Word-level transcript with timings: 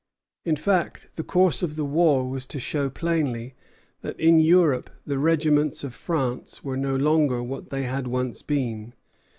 In 0.43 0.55
fact 0.55 1.09
the 1.15 1.23
course 1.23 1.61
of 1.61 1.75
the 1.75 1.85
war 1.85 2.27
was 2.27 2.47
to 2.47 2.59
show 2.59 2.89
plainly 2.89 3.53
that 4.01 4.19
in 4.19 4.39
Europe 4.39 4.89
the 5.05 5.19
regiments 5.19 5.83
of 5.83 5.93
France 5.93 6.63
were 6.63 6.75
no 6.75 6.95
longer 6.95 7.43
what 7.43 7.69
they 7.69 7.83
had 7.83 8.07
once 8.07 8.41
been. 8.41 8.95